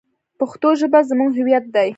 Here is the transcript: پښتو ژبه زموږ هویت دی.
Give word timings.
پښتو 0.39 0.69
ژبه 0.79 0.99
زموږ 1.09 1.31
هویت 1.39 1.65
دی. 1.75 1.89